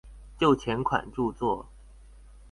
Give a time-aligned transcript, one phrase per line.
[0.35, 1.67] 就前款著作